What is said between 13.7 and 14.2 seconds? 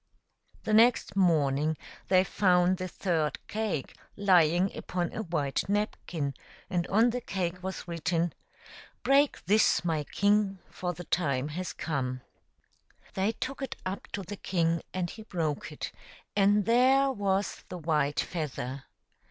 up